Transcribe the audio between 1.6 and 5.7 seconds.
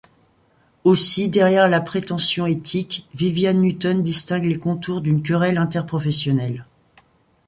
la prétention éthique, Vivian Nutton distingue les contours d'une querelle